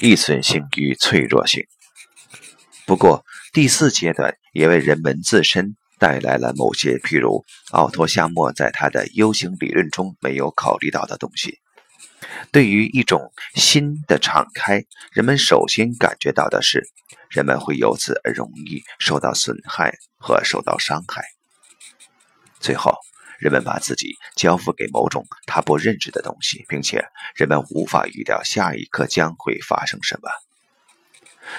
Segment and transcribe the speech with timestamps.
[0.00, 1.64] 易损性与脆弱性。
[2.86, 11.58] 不过，第四阶段也为人们自身带来了某些，譬如奥托·夏默在他的 U 型理论中没有考虑到的东西。
[12.52, 16.86] 对于一种新的敞开，人们首先感觉到的是，
[17.30, 21.24] 人们会由此而容易受到损害和受到伤害。
[22.60, 22.94] 最后，
[23.38, 30.30] 人们把自己交付给某种他不认识的东西，并且人们无法预料下一刻将会发生什么。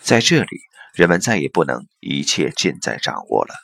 [0.00, 0.60] 在这里。
[0.94, 3.54] 人们再也不能一切尽在掌握了，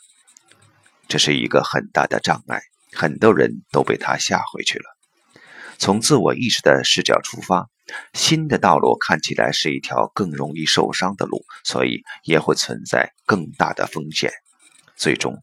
[1.06, 2.60] 这是一个很大的障碍，
[2.92, 4.84] 很多人都被他吓回去了。
[5.78, 7.68] 从自我意识的视角出发，
[8.14, 14.32] 新的道路看起来是一条更容易受伤的路，所以也会存在更大的风险。
[14.96, 15.38] 最终，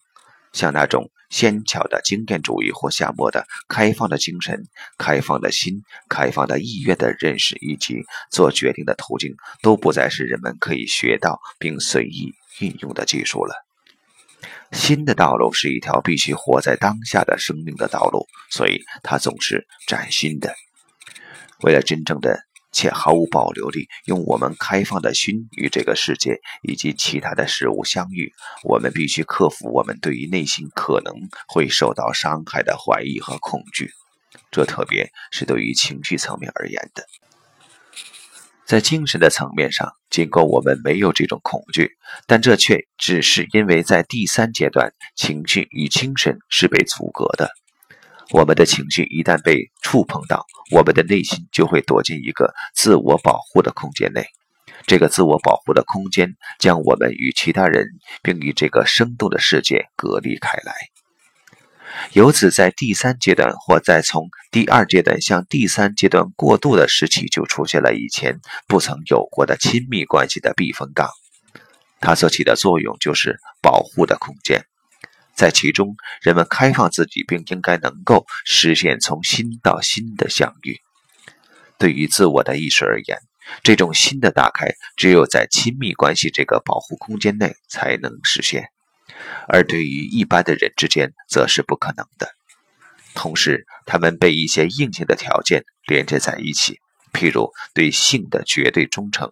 [0.51, 1.09] 像那种。
[1.29, 4.63] 纤巧的经验主义或夏末的开放的精神、
[4.97, 13.53] 开放的心、开放的意愿的认识以及做决定的途径，都不再是人们可以学到并随意运用的技术了。
[14.71, 20.53] 新的道路是一条必须活在当下的生命的道路，所以它总是崭新的。
[21.63, 22.46] 为了真正的。
[22.77, 28.31] 且毫无保留地用我们开放的心与这个世界以及其他的事物相遇。
[28.63, 31.11] 我们必须克服我们对于内心可能
[31.47, 33.89] 会受到伤害的怀疑和恐惧，
[34.51, 37.03] 这特别是对于情绪层面而言的。
[38.63, 41.97] 在精神的层面上，尽管我们没有这种恐惧，
[42.27, 47.49] 但这却只是因为在第三阶段，情绪与精神是被阻隔的。
[48.31, 54.25] 我们的情绪一旦被触碰到，我们的内心就会躲进一个自我保护的空间内。
[54.85, 57.87] 这个自我保护的空间将我们与其他人，
[58.21, 60.73] 并与这个生动的世界隔离开来。
[62.11, 71.09] 由此，在第三阶段或在从第二阶段向第三阶段过渡的时期，就出现了以前不曾有过的亲密关系的避风港。
[71.99, 74.65] 它所起的作用就是保护的空间。
[75.37, 80.79] 在其中，人们开放自己，并应该能够实现从心到心的相遇。
[81.77, 83.19] 对于自我的意识而言，
[83.61, 88.69] 这种新的打开只有在亲密关系这个保护空间内才能实现，
[89.47, 92.29] 而对于一般的人之间则是不可能的。
[93.13, 96.79] 同时，他们被一些硬性的条件连接在一起，
[97.13, 99.31] 譬如对性的绝对忠诚。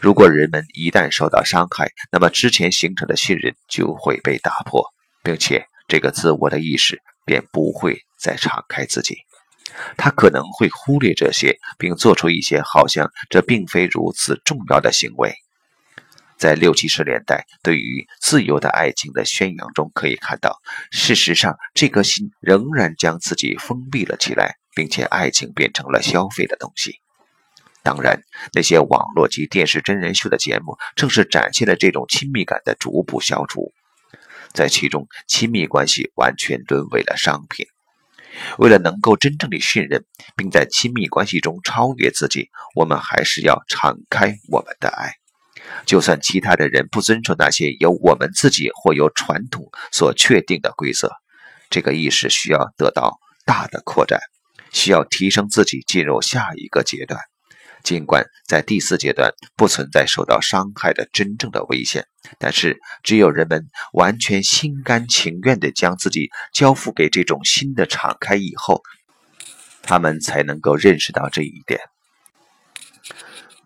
[0.00, 4.84] 如果人们一旦受到伤害，那么之前形成的信任就会被打破，
[5.22, 9.16] 并且这个自我的意识便不会再敞开自己。
[9.96, 15.34] 他可能会忽略这些，并做出一些好像这并非如此重要的行为。
[16.38, 20.56] 在六七十年代对于自由的爱情的宣扬中，可以看到，
[20.90, 27.00] 事实上这颗心仍然将自己封闭了起来，并且爱情变成了消费的东西。
[27.88, 28.20] 当然，
[28.52, 33.72] 那些网络及电视真人秀的节目，正是展现了这种亲密感的逐步消除，
[34.52, 37.64] 在其中，亲密关系完全沦为了商品。
[38.58, 40.04] 为了能够真正的信任，
[40.36, 45.14] 并在亲密关系中超越自己，我们还是要敞开我们的爱，
[45.86, 51.10] 就算其他的人不遵守那些由我们自己或由传统所确定的规则。
[51.70, 54.20] 这个意识需要得到大的扩展，
[54.74, 57.18] 需要提升自己，进入下一个阶段。
[57.84, 62.06] 尽管在第四阶段不存在受到伤害的真正的危险，
[62.38, 68.82] 但是只有人们完全心甘情愿地将自己交付给这种新的敞开以后，
[69.82, 71.80] 他们才能够认识到这一点。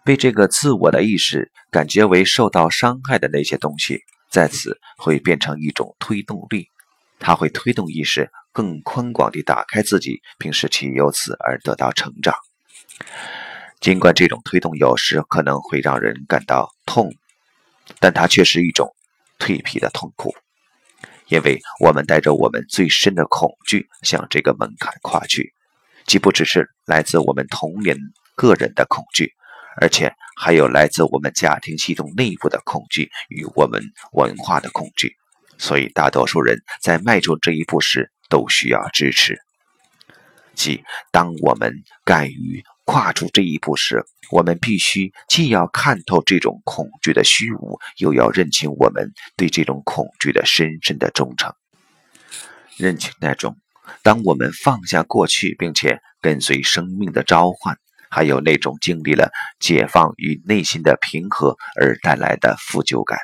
[0.04, 4.00] 被这个自我的意识感觉为受到伤害的那些东西，
[4.30, 6.66] 在此会变成一种推动力，
[7.18, 12.34] 它会推动意识更宽广地打开自己，并使其由此而得到成长。
[13.82, 17.12] 尽管这种推动有时可能会让人感到痛，
[17.98, 18.94] 但它却是一种
[19.40, 20.32] 蜕皮的痛苦，
[21.26, 25.52] 因为我们带着我们最深的恐惧向这个门槛跨去，
[26.06, 27.98] 既不只是来自我们童年
[28.36, 29.32] 个人的恐惧，
[29.80, 35.12] 而且还有来自我们家庭系统内部的恐惧与我们文化的恐惧。
[35.58, 39.40] 所以，大多数人在迈出这一步时都需要支持，
[40.54, 41.74] 即当我们
[42.04, 42.62] 敢于。
[42.84, 51.52] 跨出这一步时，我们必须既要看透这种恐惧的虚无，又要认清我们对这种恐惧的深深的忠诚。
[52.76, 53.56] 认清那种，
[54.02, 57.76] 当我们放下过去，并且跟随生命的召唤，
[58.10, 59.30] 还有那种经历了
[59.60, 63.18] 解放与内心的平和而带来的负疚感，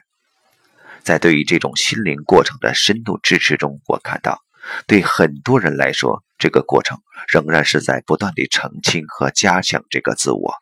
[1.02, 4.38] 在对于这种心灵过程的深度支持中，我看到。
[4.86, 10.54] 对很多人来说，这个过程仍然是在不断地澄清和加强这个自我，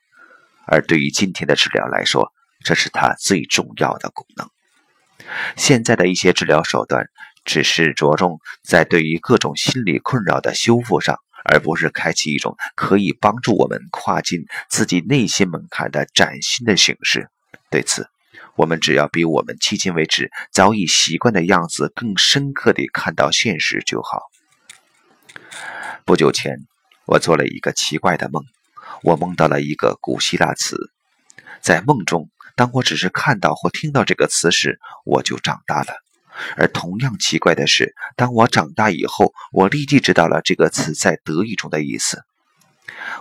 [0.67, 2.32] 而对于今天的治疗来说，
[2.64, 4.49] 这是它最重要的功能。
[5.56, 7.08] 现在的一些治疗手段
[7.44, 17.29] 只是着重在对于各种心理困扰的修复上，而不是开启一种可以帮助我们跨进自己内心门槛的崭新的形式。
[17.70, 18.08] 对此，
[18.55, 24.23] 我们只要比我们迄今为止早已习惯的样子更深刻地看到现实就好。
[26.05, 26.56] 不久前，
[27.06, 28.43] 我做了一个奇怪的梦，
[29.03, 30.91] 我梦到了一个古希腊词，
[31.61, 32.31] 在梦中。
[32.55, 35.94] 当我只是看到或听到这个词时，我就长大了。
[36.56, 42.23] 而同样奇怪的是，当我长大以后，我立即知道了这个词在德语中的意思。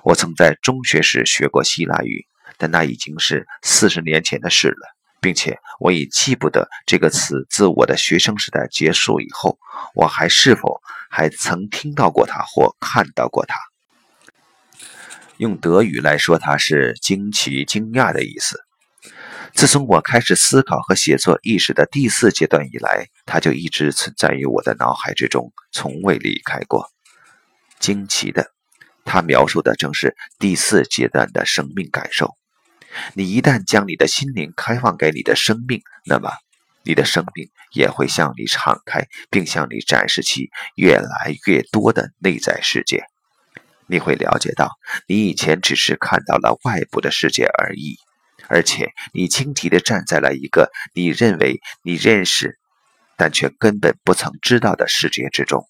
[0.04, 2.26] 我曾在中学时学过希腊语，
[2.58, 4.95] 但那已经是四十年前的事了，
[5.25, 9.57] 并且我已记不得这个词自我的学生时代结束以后，
[9.95, 10.80] 我还是否
[11.10, 13.57] 还曾听到过它或看到过它。
[15.38, 18.60] 用德语来说，它是惊奇、惊讶的意思。
[19.56, 26.92] 自从我开始思考和写作意识的第四阶段以来，它就一直存在于我的脑海之中，从未离开过。
[27.80, 28.51] 惊奇的，
[29.04, 32.36] 它描述的正是第四阶段的生命感受。
[33.14, 36.32] 你一旦将你的心灵开放给你的生命，那么
[36.84, 43.04] 你的生命也会向你敞开，并向你展示其越来越多的内在世界。
[43.88, 44.72] 你会了解到，
[45.08, 47.98] 你以前只是看到了外部的世界而已。
[48.48, 52.60] 而且，你轻敌地站在了一个你认为你认识，
[53.18, 55.68] 但却根本不曾知道的世界之中。